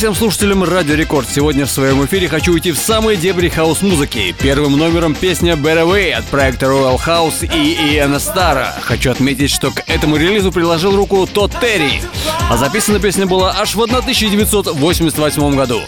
Всем 0.00 0.14
слушателям 0.14 0.64
Радио 0.64 0.94
Рекорд. 0.94 1.28
Сегодня 1.28 1.66
в 1.66 1.70
своем 1.70 2.02
эфире 2.06 2.26
хочу 2.26 2.54
уйти 2.54 2.72
в 2.72 2.78
самые 2.78 3.18
дебри 3.18 3.50
хаус-музыки. 3.50 4.34
Первым 4.40 4.78
номером 4.78 5.14
песня 5.14 5.56
Better 5.56 5.86
Way 5.86 6.12
от 6.12 6.24
проекта 6.24 6.68
Royal 6.68 6.98
House 6.98 7.44
и 7.44 7.74
Иэна 7.74 8.18
Стара. 8.18 8.74
Хочу 8.80 9.10
отметить, 9.10 9.50
что 9.50 9.70
к 9.70 9.82
этому 9.86 10.16
релизу 10.16 10.52
приложил 10.52 10.96
руку 10.96 11.28
Тодд 11.30 11.60
Терри. 11.60 12.00
А 12.48 12.56
записана 12.56 12.98
песня 12.98 13.26
была 13.26 13.54
аж 13.60 13.74
в 13.74 13.82
1988 13.82 15.54
году. 15.54 15.82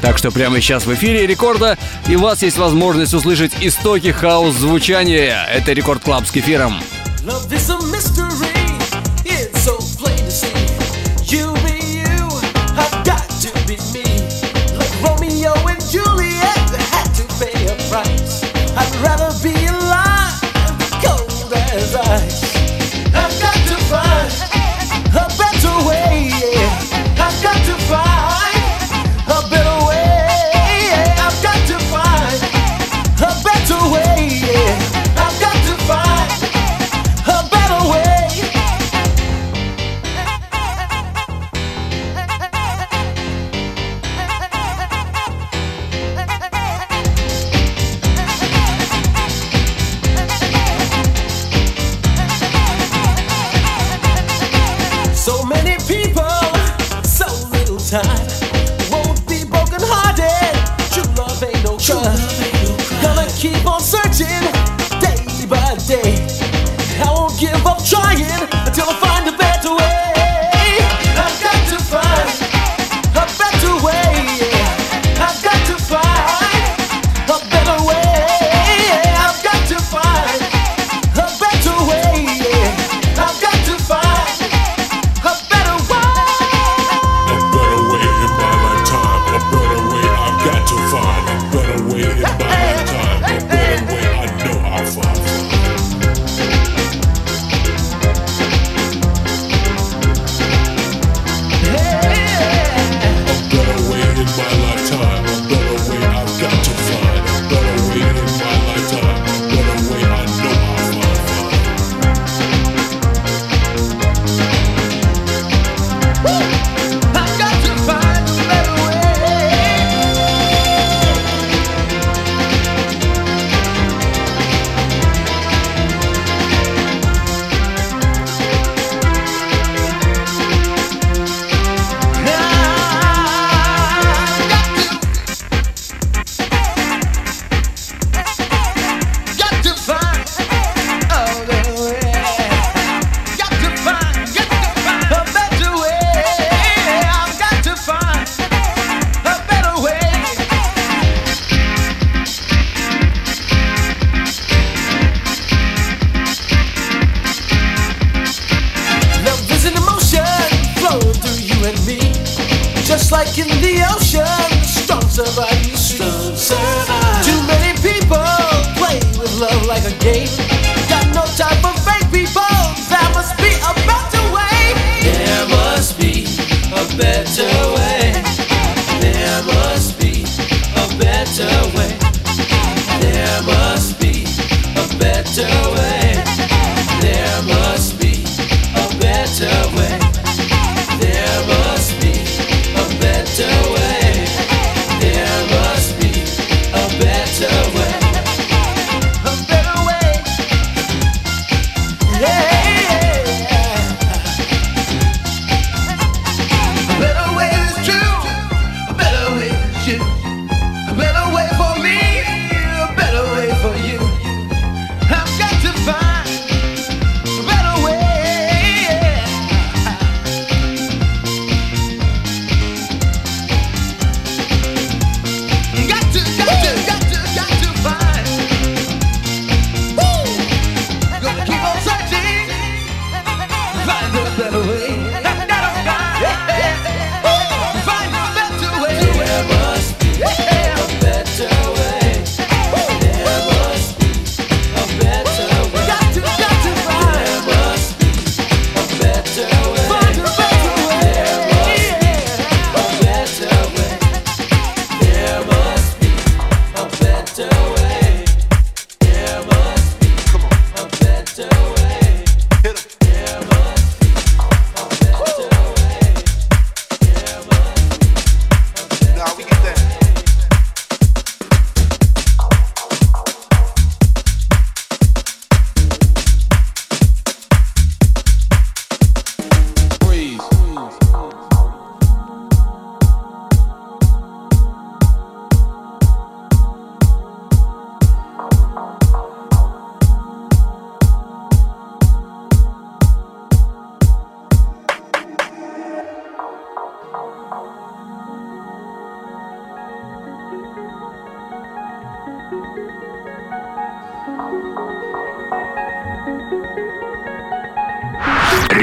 Так 0.00 0.16
что 0.16 0.30
прямо 0.30 0.60
сейчас 0.60 0.86
в 0.86 0.94
эфире 0.94 1.26
рекорда, 1.26 1.76
и 2.06 2.14
у 2.14 2.20
вас 2.20 2.44
есть 2.44 2.58
возможность 2.58 3.14
услышать 3.14 3.50
истоки 3.60 4.12
хаус-звучания. 4.12 5.44
Это 5.52 5.72
Record 5.72 6.04
Club 6.04 6.24
с 6.24 6.30
Кефиром. 6.30 6.78
Love 7.24 7.50
is 7.50 7.65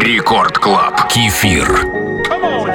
Рекорд 0.03 0.57
Клаб. 0.57 1.07
Кефир. 1.07 1.65
Сразу 2.27 2.67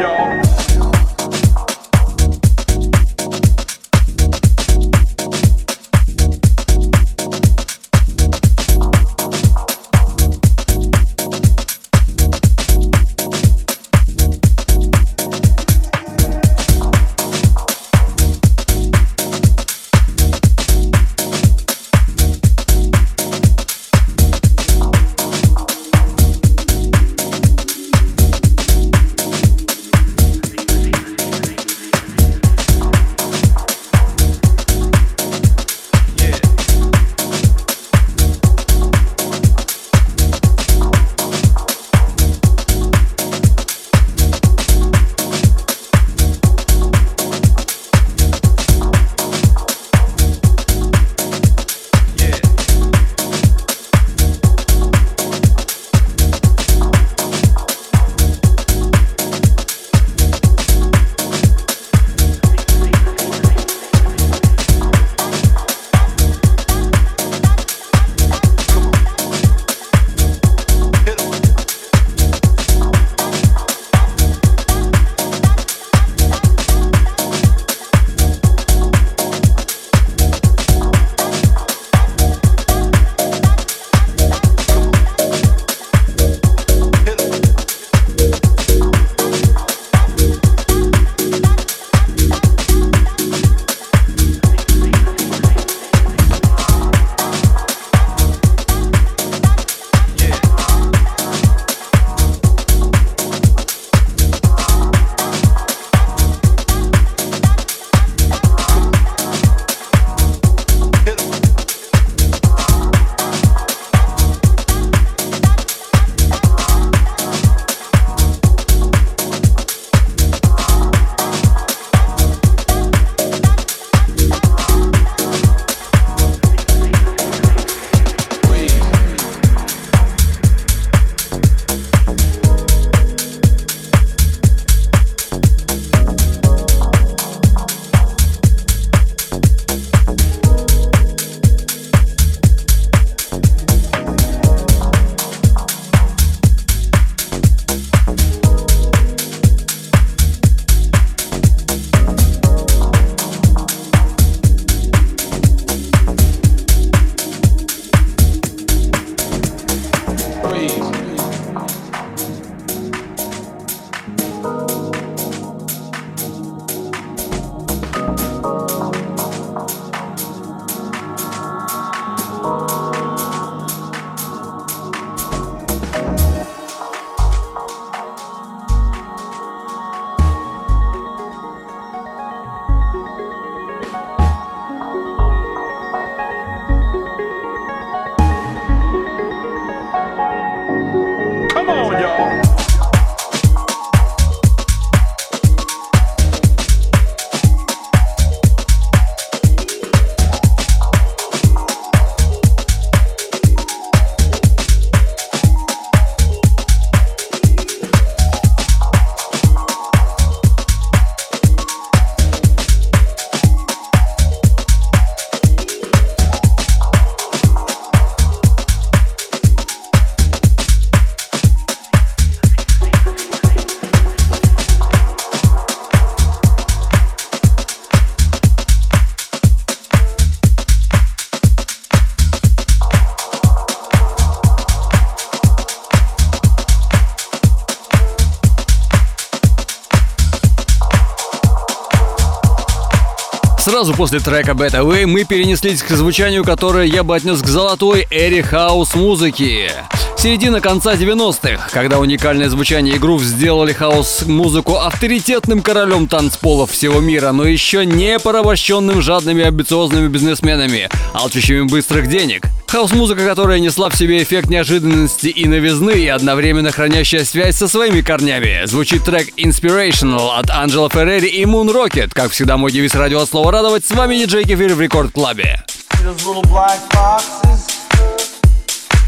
после 243.98 244.20
трека 244.20 244.52
Better 244.52 244.84
Way 244.84 245.06
мы 245.06 245.24
перенеслись 245.24 245.82
к 245.82 245.90
звучанию, 245.90 246.44
которое 246.44 246.86
я 246.86 247.02
бы 247.02 247.16
отнес 247.16 247.42
к 247.42 247.46
золотой 247.46 248.06
эре 248.12 248.44
хаус-музыки. 248.44 249.72
Середина 250.18 250.60
конца 250.60 250.94
90-х, 250.94 251.68
когда 251.70 252.00
уникальное 252.00 252.48
звучание 252.48 252.96
и 252.96 252.98
грув 252.98 253.22
сделали 253.22 253.72
хаус-музыку 253.72 254.74
авторитетным 254.74 255.62
королем 255.62 256.08
танцполов 256.08 256.72
всего 256.72 256.98
мира, 256.98 257.30
но 257.30 257.44
еще 257.44 257.86
не 257.86 258.18
порабощенным 258.18 259.00
жадными 259.00 259.44
амбициозными 259.44 260.08
бизнесменами, 260.08 260.88
алчущими 261.14 261.68
быстрых 261.68 262.08
денег. 262.08 262.46
Хаус-музыка, 262.66 263.24
которая 263.24 263.60
несла 263.60 263.90
в 263.90 263.96
себе 263.96 264.20
эффект 264.20 264.50
неожиданности 264.50 265.28
и 265.28 265.46
новизны, 265.46 265.92
и 265.92 266.08
одновременно 266.08 266.72
хранящая 266.72 267.24
связь 267.24 267.54
со 267.54 267.68
своими 267.68 268.00
корнями. 268.00 268.66
Звучит 268.66 269.04
трек 269.04 269.28
Inspirational 269.36 270.36
от 270.36 270.50
Анджела 270.50 270.90
Феррери 270.90 271.28
и 271.28 271.44
Moon 271.44 271.72
Rocket. 271.72 272.10
Как 272.12 272.32
всегда, 272.32 272.56
мой 272.56 272.72
девиз 272.72 272.96
радио 272.96 273.20
от 273.20 273.28
слова 273.28 273.52
радовать. 273.52 273.86
С 273.86 273.92
вами 273.92 274.16
диджей 274.16 274.42
Кефир 274.42 274.74
в 274.74 274.80
Record 274.80 275.12
Club'е. 275.12 275.64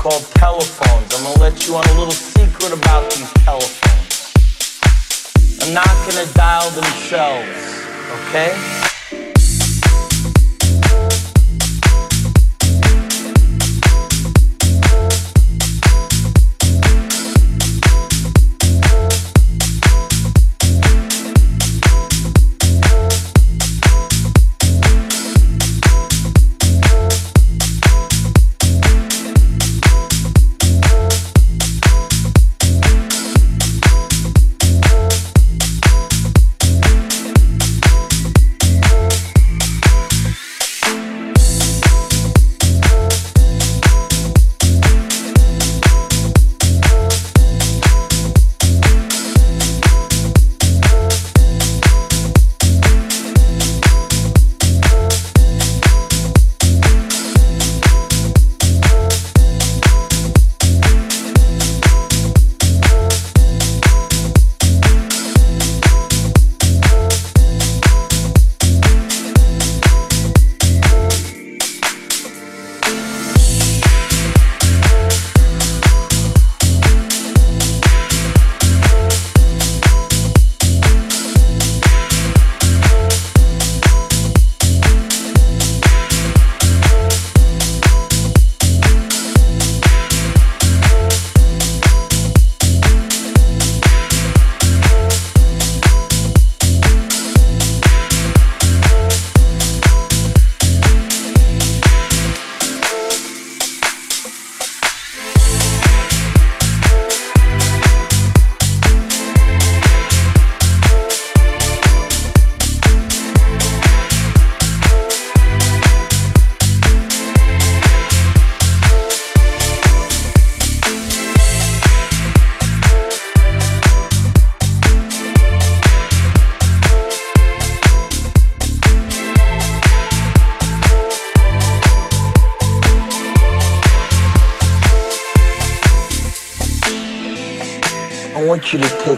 Called 0.00 0.25
telephones. 0.37 1.14
I'm 1.14 1.25
gonna 1.25 1.40
let 1.40 1.69
you 1.69 1.76
on 1.76 1.85
a 1.85 1.92
little 1.99 2.11
secret 2.11 2.73
about 2.73 3.11
these 3.11 3.30
telephones. 3.45 4.33
I'm 5.61 5.75
not 5.75 5.92
gonna 6.09 6.25
dial 6.33 6.71
themselves, 6.71 7.85
okay? 8.30 8.89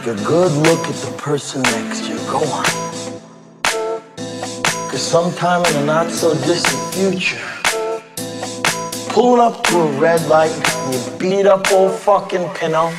Take 0.03 0.19
a 0.19 0.25
good 0.25 0.51
look 0.53 0.81
at 0.89 0.95
the 0.97 1.15
person 1.17 1.63
next 1.63 2.07
to 2.07 2.13
you. 2.13 2.19
Go 2.31 2.39
on. 2.39 2.65
Because 3.63 5.03
sometime 5.03 5.65
in 5.67 5.73
the 5.75 5.85
not 5.85 6.11
so 6.11 6.35
distant 6.35 6.95
future, 6.95 7.41
pulling 9.11 9.41
up 9.41 9.63
to 9.65 9.79
a 9.79 10.01
red 10.01 10.27
light 10.27 10.51
and 10.51 10.95
you 10.95 11.19
beat 11.19 11.47
up 11.47 11.71
old 11.71 11.93
fucking 11.93 12.49
Pinto, 12.55 12.91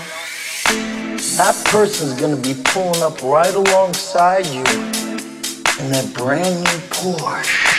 that 1.38 1.62
person's 1.65 2.19
gonna 2.19 2.38
be 2.38 2.55
pulling 2.63 3.01
up 3.01 3.22
right 3.22 3.53
alongside 3.53 4.45
you 4.45 4.63
in 4.63 5.91
that 5.91 6.10
brand 6.13 6.55
new 6.55 6.79
Porsche 6.88 7.74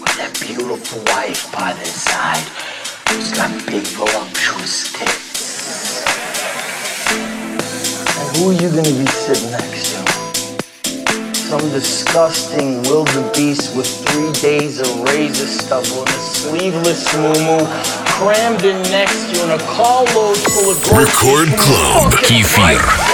with 0.00 0.16
that 0.16 0.38
beautiful 0.40 1.02
wife 1.12 1.52
by 1.52 1.74
their 1.74 1.84
side 1.84 2.46
who's 3.08 3.32
got 3.32 3.50
big 3.66 3.84
voluptuous 3.98 4.92
tits. 4.94 5.13
who 8.36 8.50
are 8.50 8.52
you 8.52 8.70
going 8.70 8.84
to 8.84 8.92
be 8.92 9.06
sitting 9.06 9.50
next 9.50 9.94
to? 9.94 10.04
Some 11.34 11.60
disgusting 11.70 12.82
wildebeest 12.82 13.76
with 13.76 13.86
three 14.08 14.32
days 14.40 14.80
of 14.80 14.88
razor 15.02 15.46
stubble 15.46 16.00
and 16.00 16.08
a 16.08 16.12
sleeveless 16.12 17.14
moo 17.14 17.58
crammed 18.18 18.64
in 18.64 18.82
next 18.90 19.30
to 19.30 19.36
you 19.36 19.42
and 19.42 19.60
a 19.60 19.64
carload 19.66 20.36
full 20.36 20.70
of... 20.70 20.82
Record 20.90 21.48
Club 21.58 22.12
Kefir. 22.12 23.13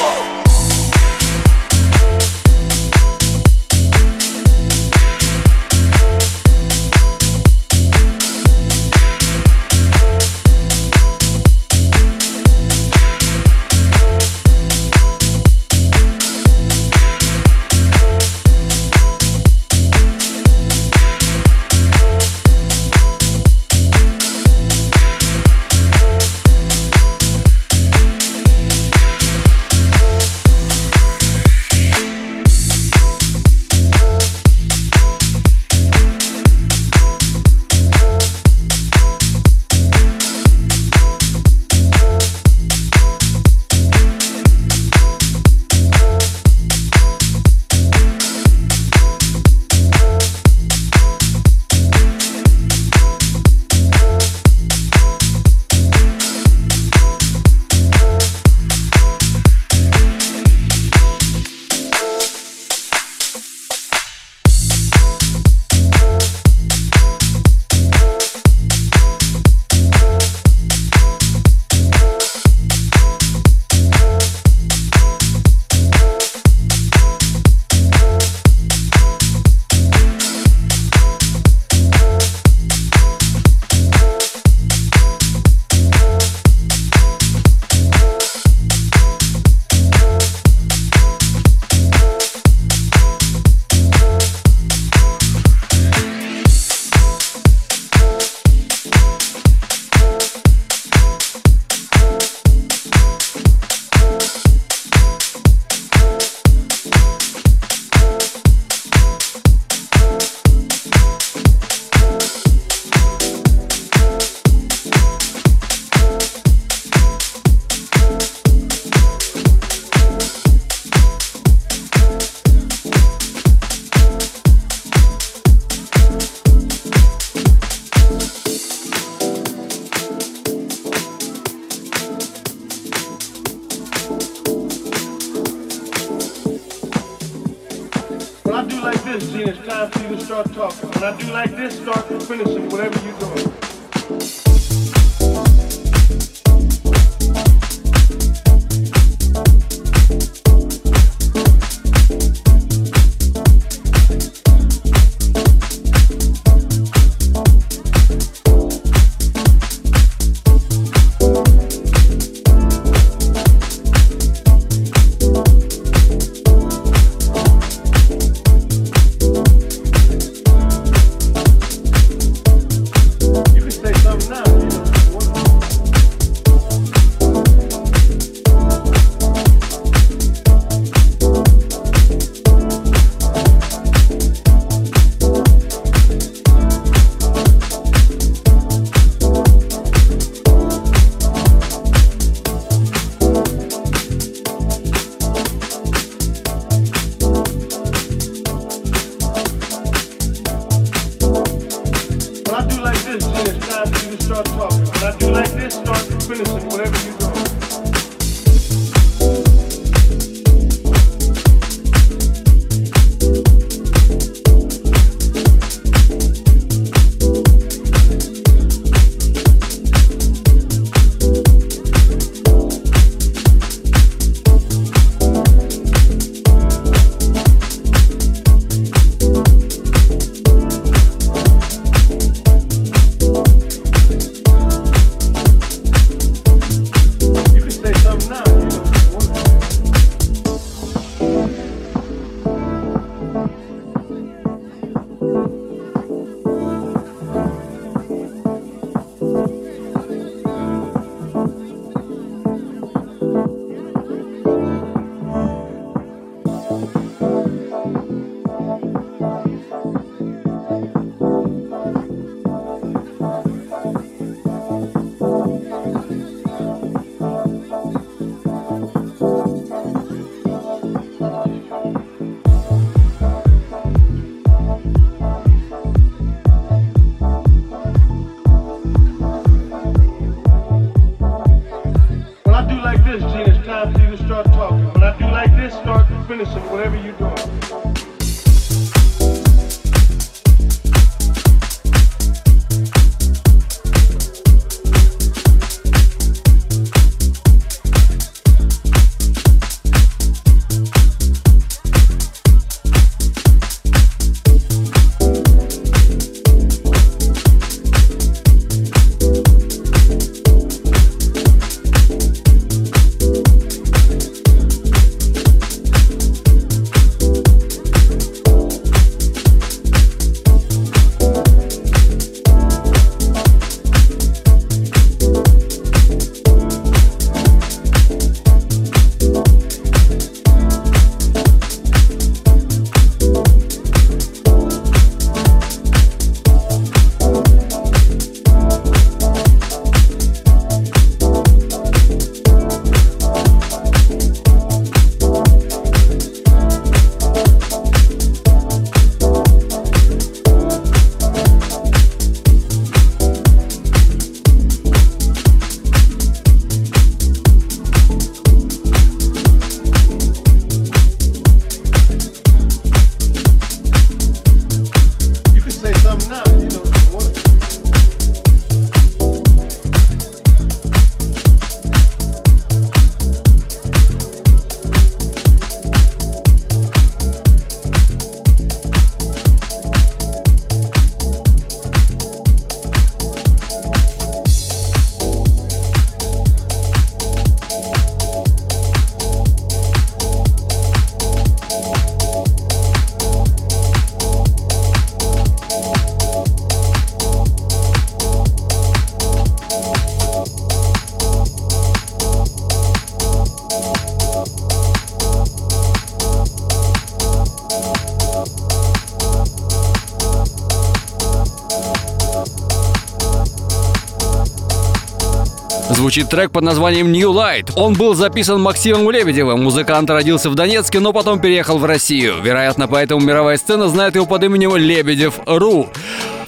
Звучит 416.10 416.28
трек 416.28 416.50
под 416.50 416.64
названием 416.64 417.12
New 417.12 417.30
Light. 417.30 417.70
Он 417.76 417.92
был 417.92 418.14
записан 418.14 418.60
Максимом 418.60 419.08
Лебедевым. 419.12 419.62
Музыкант 419.62 420.10
родился 420.10 420.50
в 420.50 420.56
Донецке, 420.56 420.98
но 420.98 421.12
потом 421.12 421.38
переехал 421.38 421.78
в 421.78 421.84
Россию. 421.84 422.42
Вероятно, 422.42 422.88
поэтому 422.88 423.20
мировая 423.20 423.56
сцена 423.56 423.86
знает 423.88 424.16
его 424.16 424.26
под 424.26 424.42
именем 424.42 424.74
Lebedev 424.74 425.38
RU. 425.46 425.88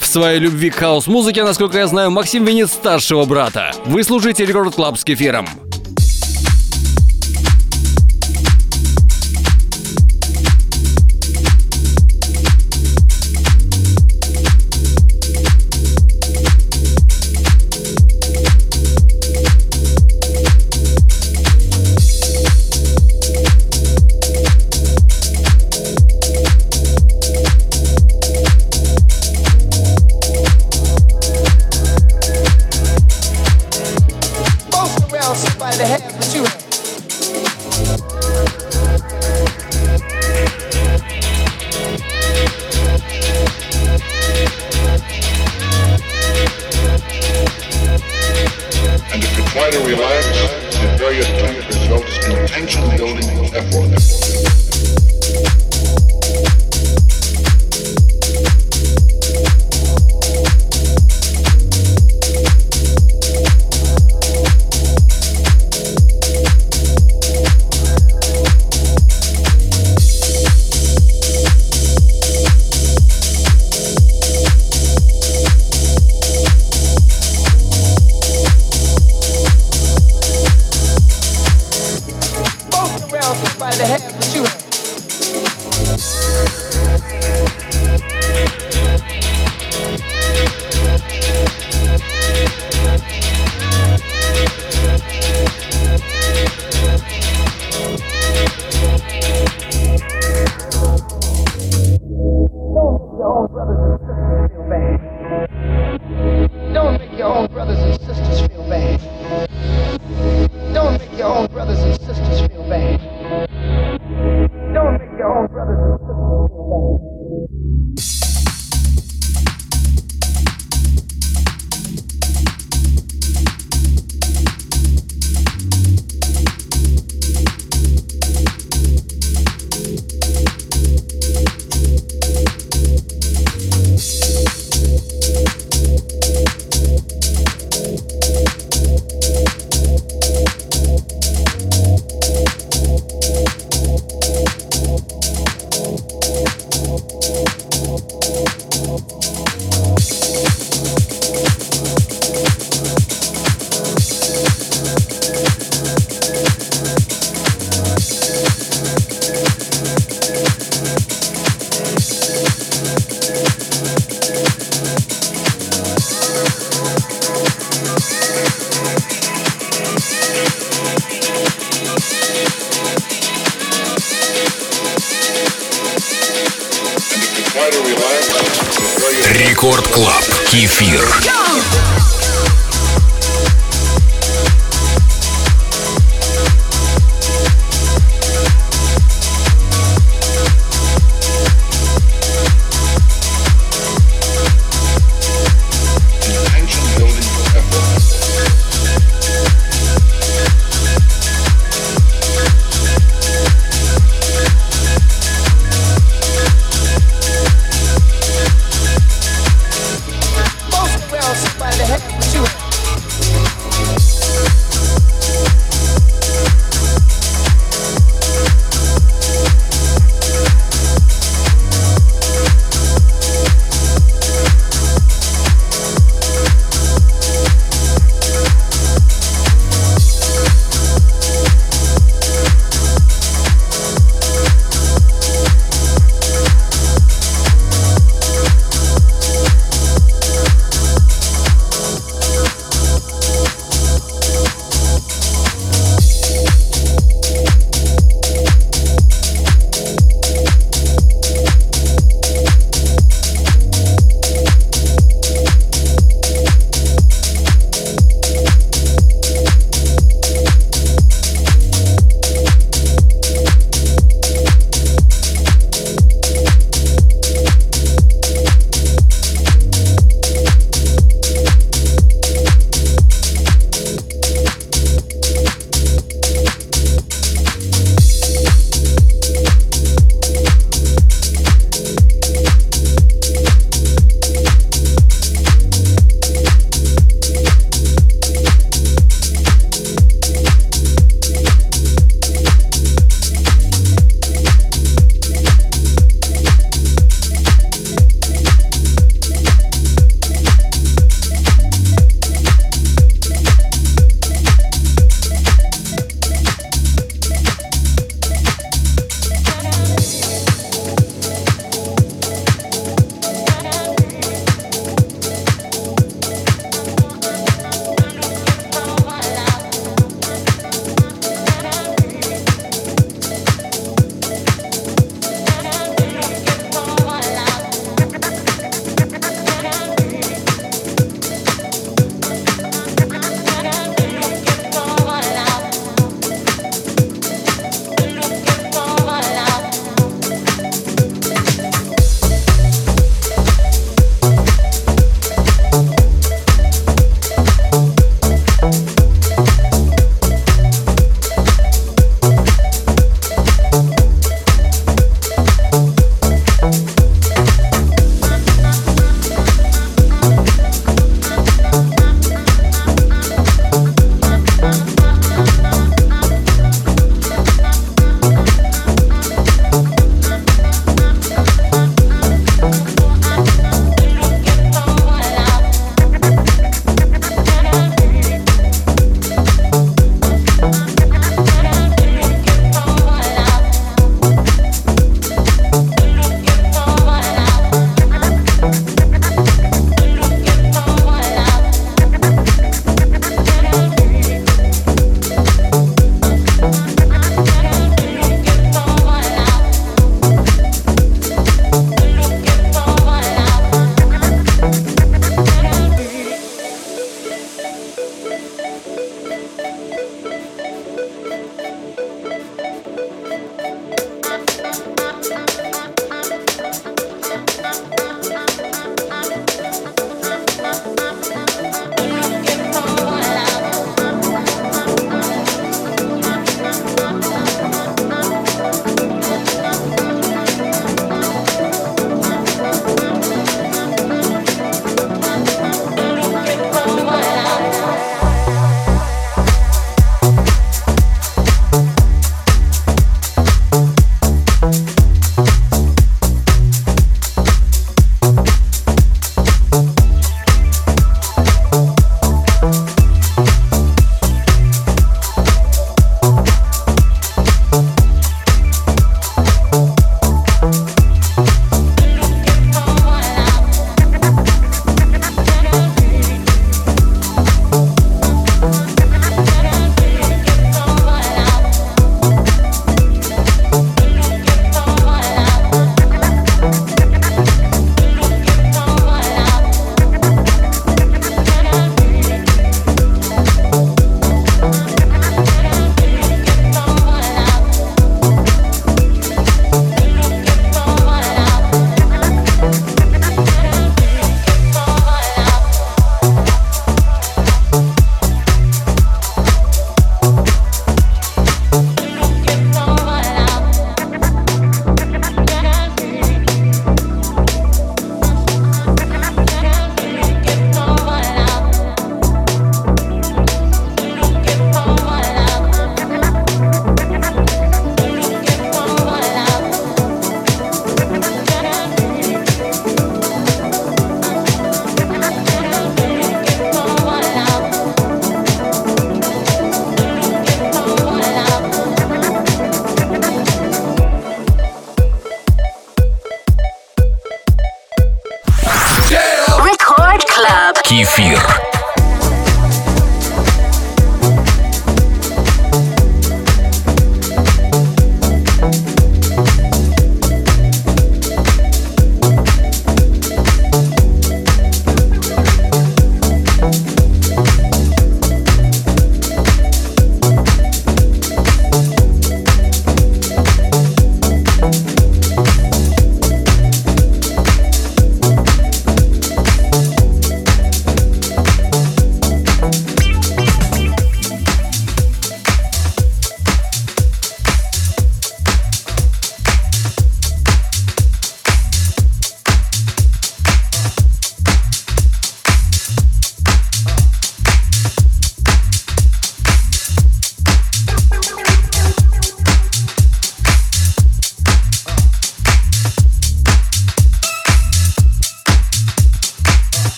В 0.00 0.04
своей 0.04 0.40
любви 0.40 0.70
к 0.70 0.74
хаус-музыке, 0.74 1.44
насколько 1.44 1.78
я 1.78 1.86
знаю, 1.86 2.10
Максим 2.10 2.44
винит 2.44 2.70
старшего 2.70 3.24
брата. 3.24 3.70
Вы 3.84 4.02
слушаете 4.02 4.44
Record 4.44 4.74
Club 4.74 4.98
с 4.98 5.04
Кефиром. 5.04 5.46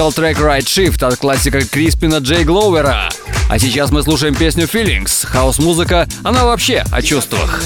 Прозвучал 0.00 0.24
трек 0.24 0.38
Right 0.38 0.64
Shift 0.64 1.04
от 1.04 1.16
классика 1.16 1.60
Криспина 1.60 2.20
Джей 2.20 2.44
Глоувера. 2.44 3.10
А 3.50 3.58
сейчас 3.58 3.90
мы 3.90 4.02
слушаем 4.02 4.34
песню 4.34 4.64
Feelings. 4.64 5.26
Хаус-музыка, 5.26 6.08
она 6.24 6.46
вообще 6.46 6.82
о 6.90 7.02
чувствах. 7.02 7.62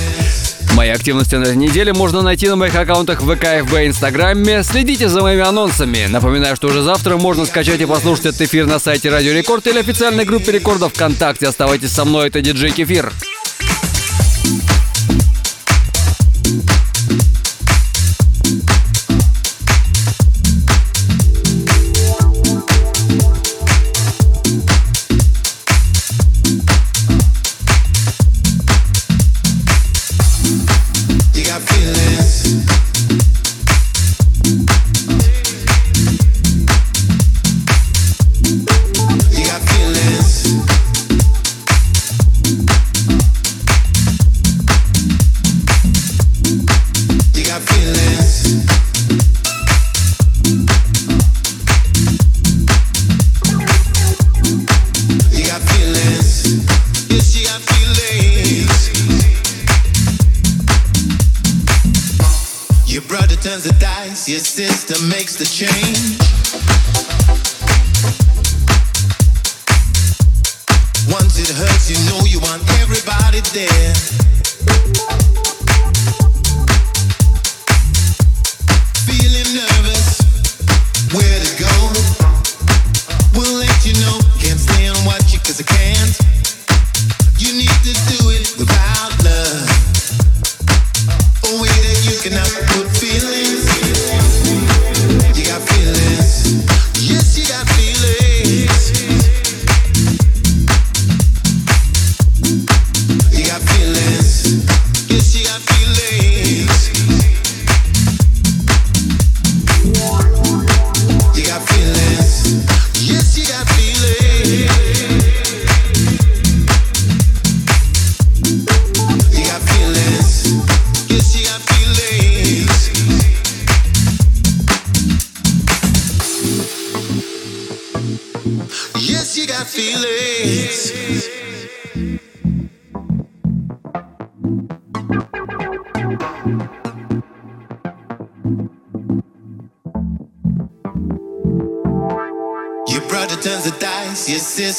Мои 0.73 0.89
активности 0.89 1.37
на 1.37 1.45
этой 1.45 1.55
неделе 1.55 1.93
можно 1.93 2.23
найти 2.23 2.49
на 2.49 2.57
моих 2.57 2.75
аккаунтах 2.75 3.23
в 3.23 3.33
ВК, 3.33 3.65
ФБ 3.65 3.75
и 3.75 3.87
Инстаграме. 3.87 4.65
Следите 4.65 5.09
за 5.09 5.23
моими 5.23 5.43
анонсами. 5.43 6.07
Напоминаю, 6.07 6.57
что 6.57 6.67
уже 6.67 6.83
завтра 6.83 7.19
можно 7.19 7.47
скачать 7.47 7.81
и 7.81 7.87
послушать 7.87 8.27
этот 8.27 8.41
эфир 8.41 8.67
на 8.67 8.81
сайте 8.81 9.11
Радио 9.11 9.33
Рекорд 9.33 9.69
или 9.69 9.79
официальной 9.79 10.25
группе 10.25 10.51
рекордов 10.51 10.93
ВКонтакте. 10.93 11.47
Оставайтесь 11.47 11.93
со 11.93 12.05
мной, 12.05 12.31
это 12.31 12.41
диджей 12.41 12.73
Кефир. 12.73 13.13
the 65.37 65.45
chain. 65.45 65.84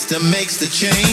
System 0.07 0.29
makes 0.29 0.57
the 0.57 0.67
change. 0.67 1.04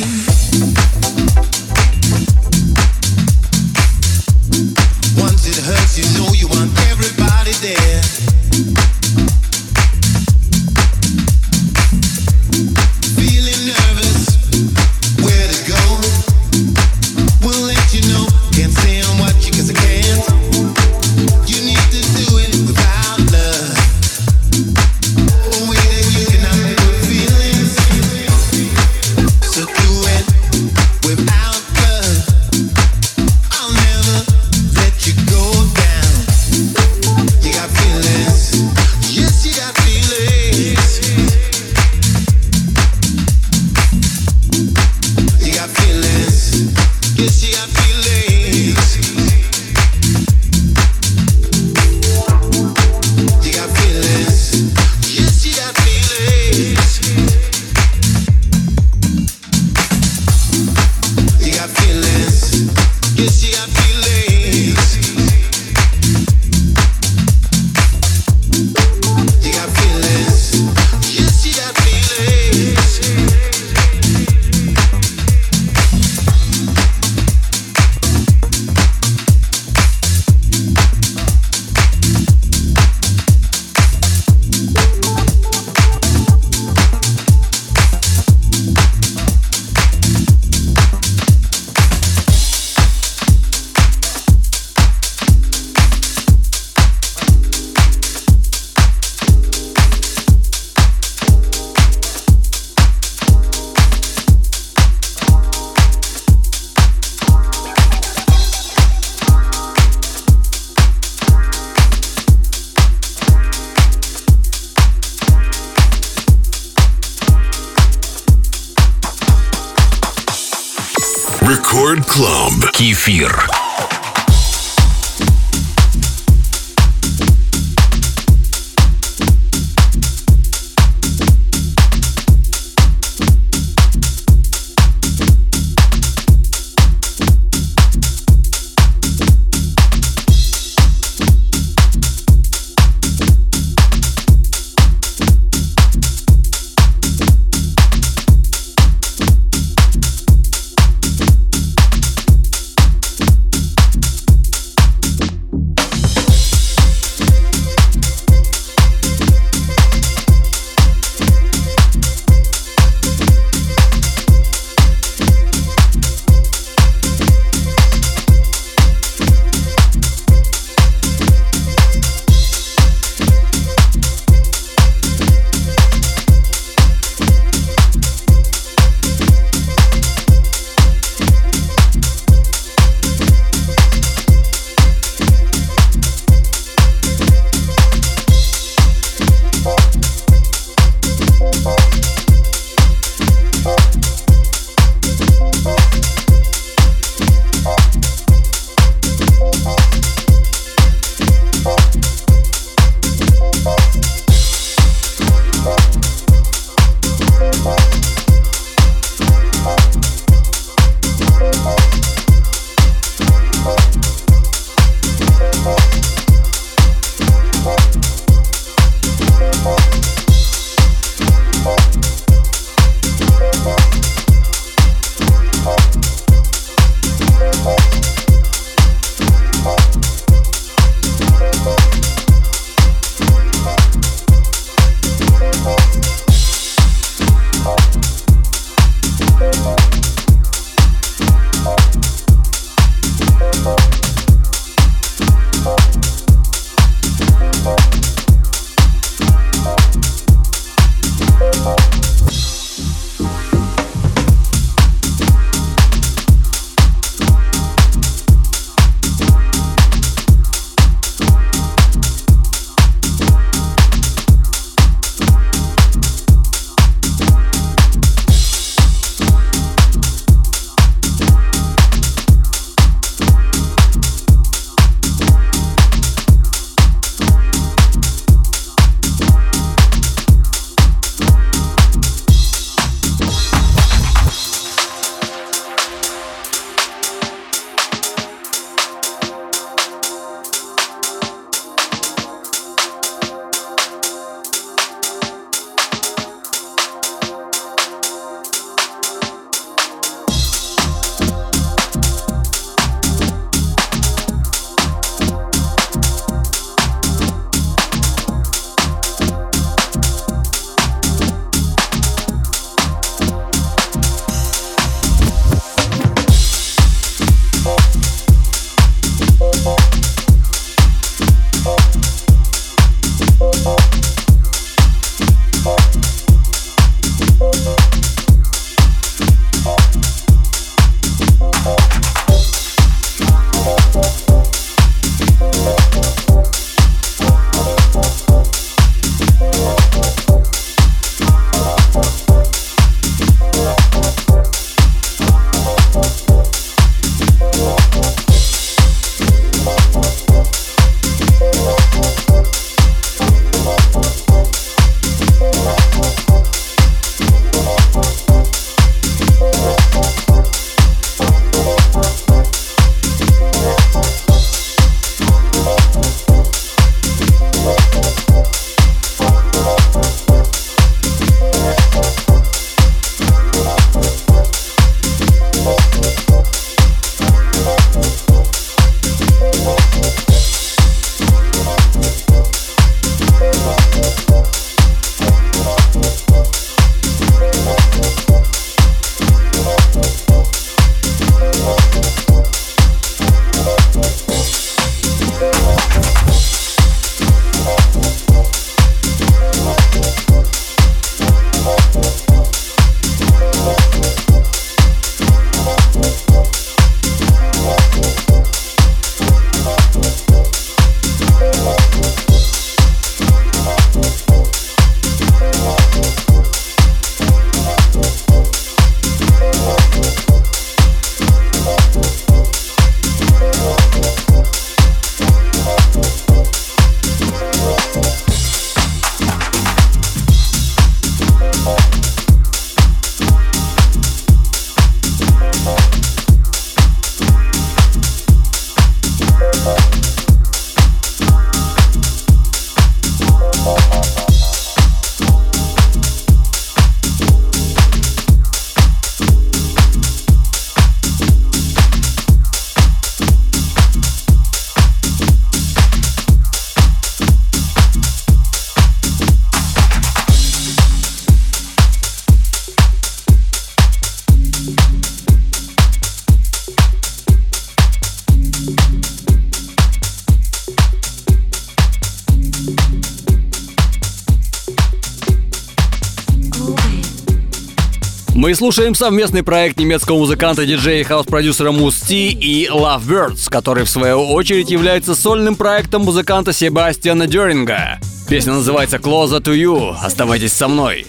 Мы 478.52 478.56
слушаем 478.56 478.94
совместный 478.94 479.42
проект 479.42 479.78
немецкого 479.78 480.18
музыканта, 480.18 480.66
диджея 480.66 481.00
и 481.00 481.04
хаус-продюсера 481.04 481.72
Мусти 481.72 482.32
и 482.32 482.68
Lovebirds, 482.68 483.48
который 483.48 483.84
в 483.84 483.88
свою 483.88 484.30
очередь 484.30 484.68
является 484.70 485.14
сольным 485.14 485.54
проектом 485.54 486.02
музыканта 486.02 486.52
Себастьяна 486.52 487.26
Деринга. 487.26 487.98
Песня 488.28 488.52
называется 488.52 488.98
«Closer 488.98 489.40
to 489.40 489.54
You». 489.54 489.96
Оставайтесь 489.98 490.52
со 490.52 490.68
мной. 490.68 491.06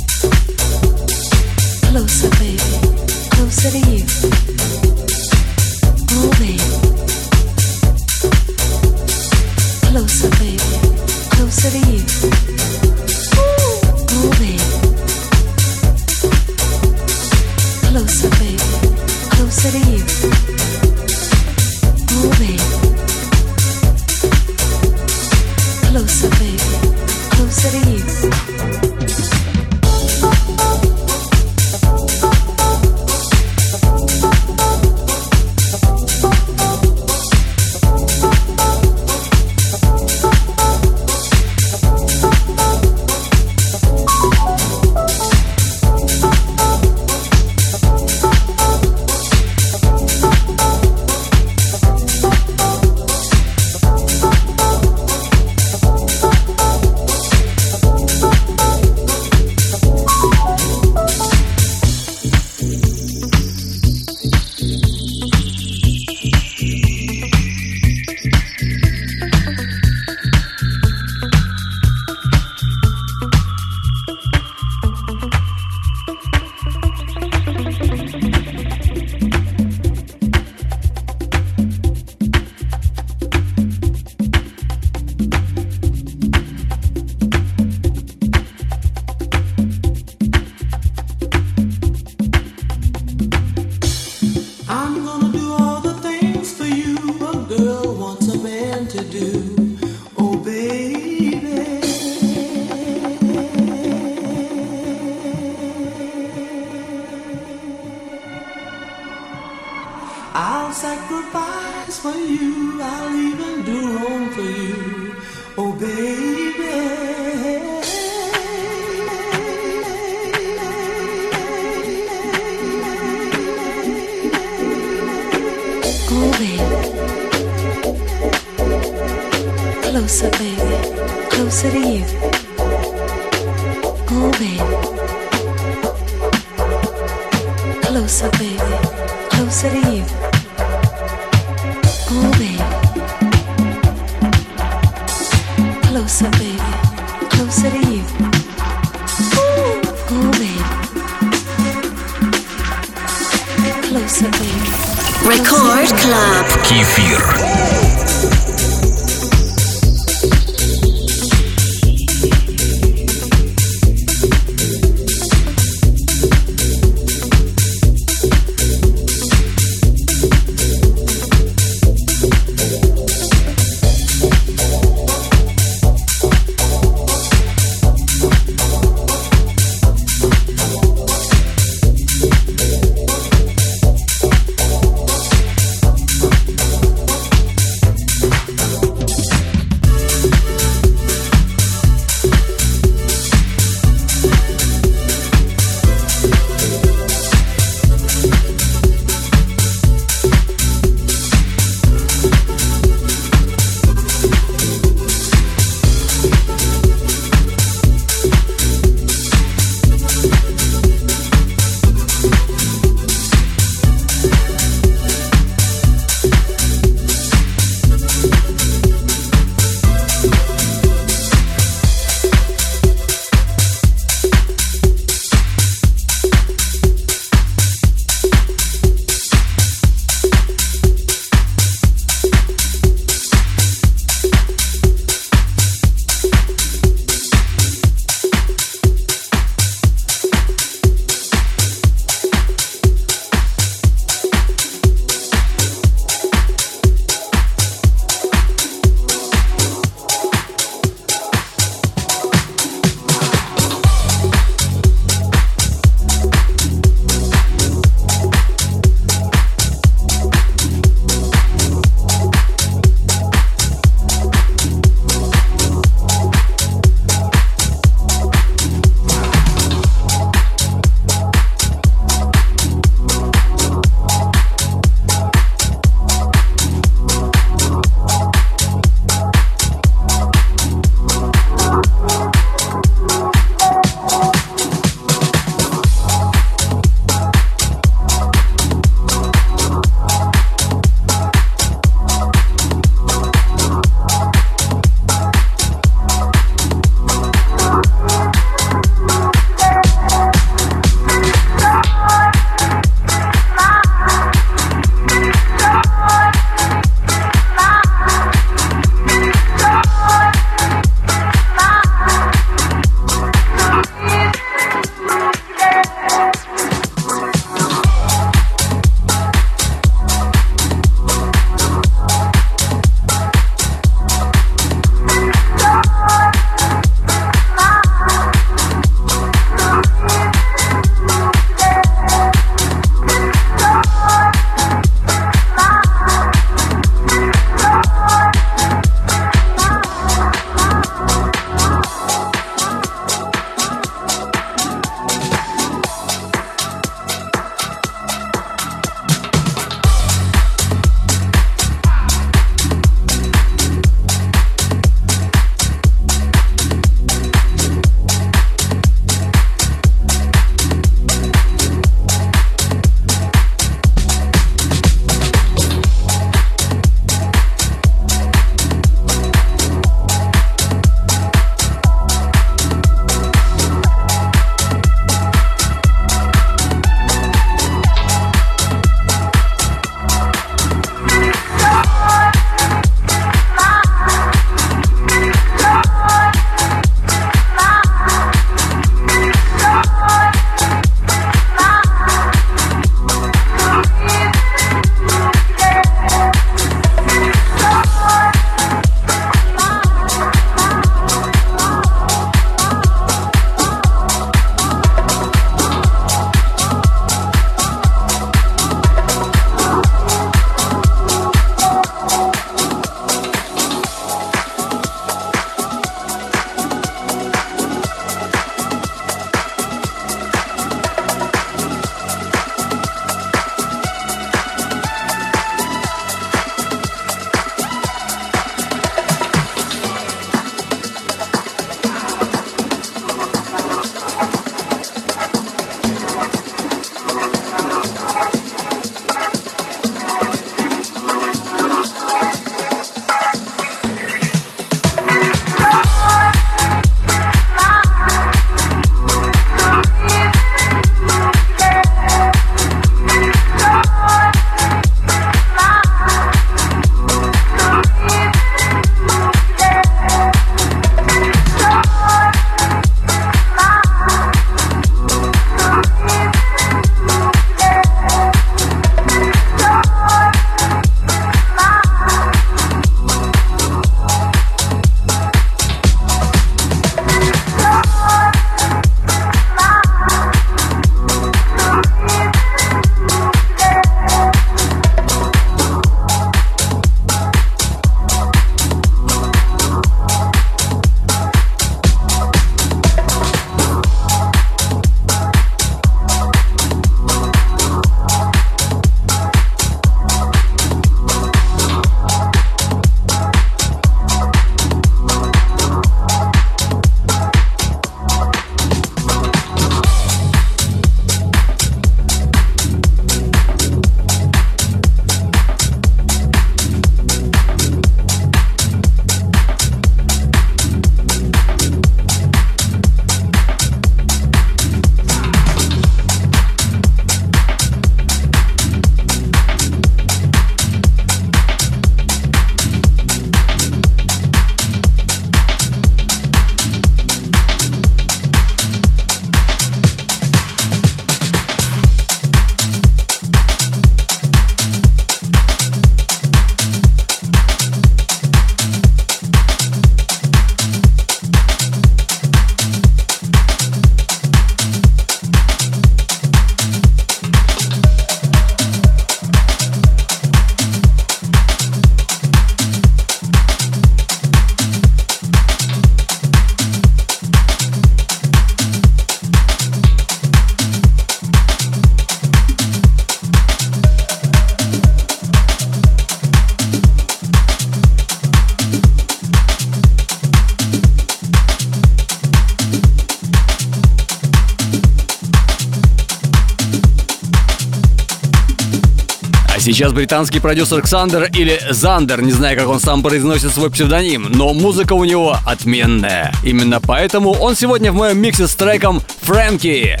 Сейчас 589.78 589.92
британский 589.92 590.40
продюсер 590.40 590.82
Ксандер 590.82 591.30
или 591.32 591.60
Зандер, 591.70 592.20
не 592.20 592.32
знаю, 592.32 592.58
как 592.58 592.66
он 592.66 592.80
сам 592.80 593.00
произносит 593.00 593.52
свой 593.52 593.70
псевдоним, 593.70 594.26
но 594.28 594.52
музыка 594.52 594.94
у 594.94 595.04
него 595.04 595.36
отменная. 595.46 596.32
Именно 596.42 596.80
поэтому 596.80 597.30
он 597.30 597.54
сегодня 597.54 597.92
в 597.92 597.94
моем 597.94 598.18
миксе 598.18 598.48
с 598.48 598.56
треком 598.56 599.00
«Фрэнки». 599.22 600.00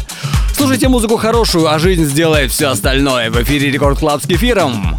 Слушайте 0.52 0.88
музыку 0.88 1.16
хорошую, 1.16 1.72
а 1.72 1.78
жизнь 1.78 2.06
сделает 2.06 2.50
все 2.50 2.70
остальное. 2.70 3.30
В 3.30 3.40
эфире 3.44 3.70
Record 3.70 4.00
Club 4.00 4.20
с 4.20 4.26
Кефиром. 4.26 4.97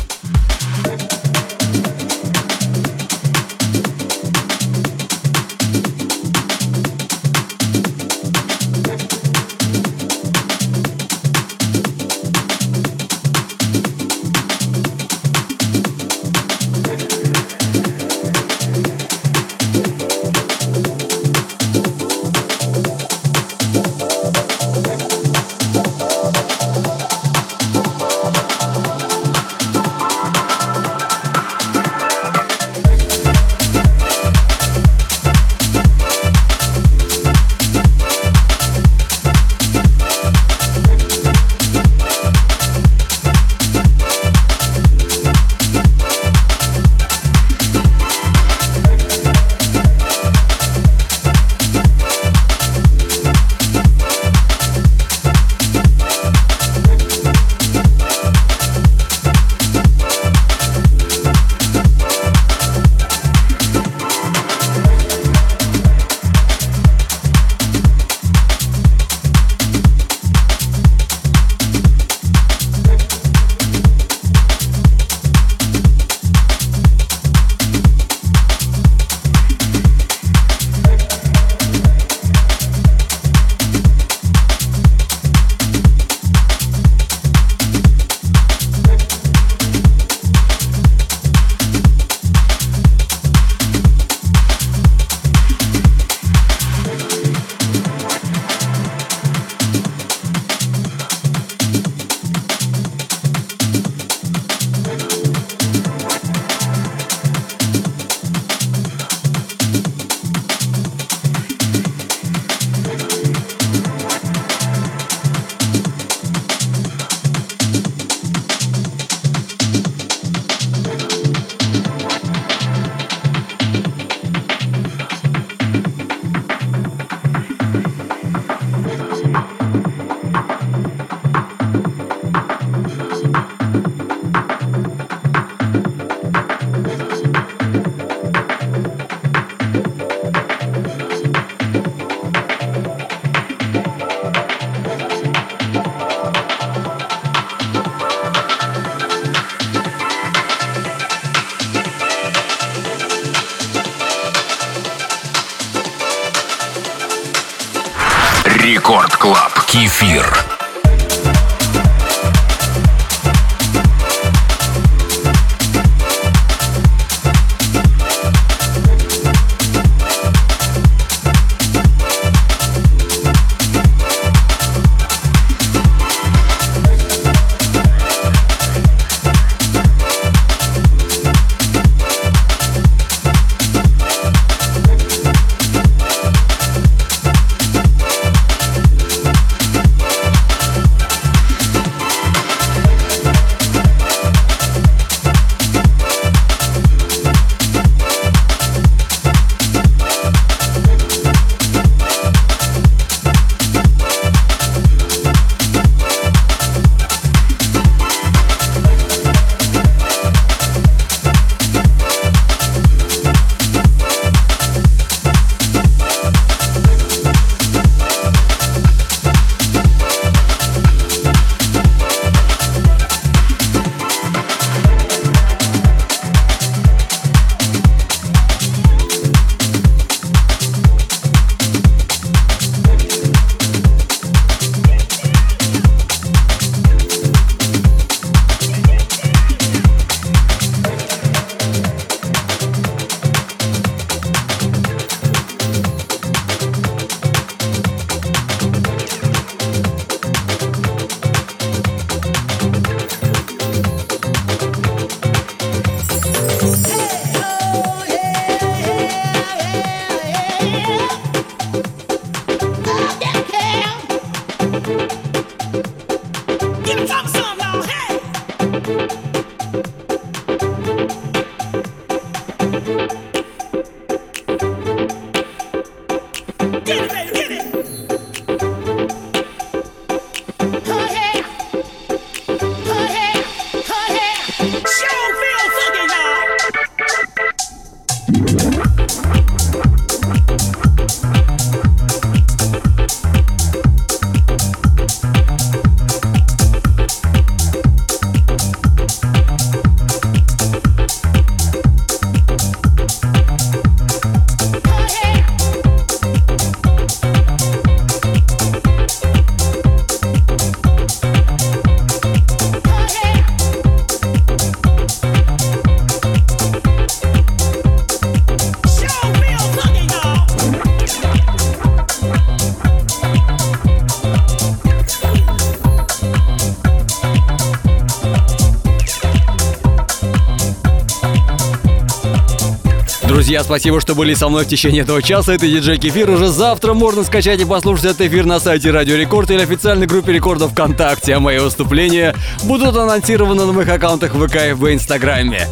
Спасибо, 333.70 334.02
что 334.02 334.16
были 334.16 334.34
со 334.34 334.50
мной 334.50 334.66
в 334.66 334.68
течение 334.68 335.04
этого 335.04 335.22
часа. 335.22 335.54
Это 335.54 335.68
диджей 335.68 336.00
Кефир. 336.00 336.28
Уже 336.32 336.48
завтра 336.48 336.96
можно 336.96 337.24
скачать 337.24 337.62
и 337.62 337.66
послушать 337.66 338.06
этот 338.06 338.22
эфир 338.22 338.48
на 338.48 338.60
сайте 338.60 338.90
Радио 338.90 339.16
Рекорд 339.16 339.52
или 339.52 339.62
официальной 339.62 340.08
группе 340.08 340.34
рекордов 340.34 340.72
ВКонтакте. 340.72 341.36
А 341.36 341.40
мои 341.40 341.60
выступления 341.60 342.36
будут 342.64 342.98
анонсированы 342.98 343.66
на 343.66 343.72
моих 343.72 343.88
аккаунтах 343.88 344.32
ВК 344.34 344.70
и 344.70 344.74
в 344.74 344.92
Инстаграме. 344.92 345.68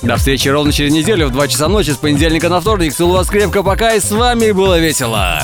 До 0.00 0.16
встречи 0.16 0.46
ровно 0.46 0.72
через 0.72 0.92
неделю 0.92 1.26
в 1.26 1.32
2 1.32 1.48
часа 1.48 1.66
ночи 1.66 1.90
с 1.90 1.96
понедельника 1.96 2.48
на 2.48 2.60
вторник. 2.60 2.94
Целую 2.94 3.16
вас 3.16 3.26
крепко, 3.26 3.64
пока 3.64 3.94
и 3.94 4.00
с 4.00 4.12
вами 4.12 4.52
было 4.52 4.78
весело. 4.78 5.42